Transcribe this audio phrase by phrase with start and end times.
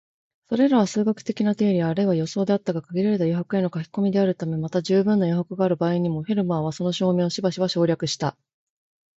[0.49, 8.35] それらは数学的な定理あるいは予想であったが、限られた余白への書き込みであるため、また充分な余白がある場合にも、フェルマーはその証明をしばしば省略した